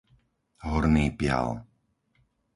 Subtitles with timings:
[0.69, 1.47] Horný Pial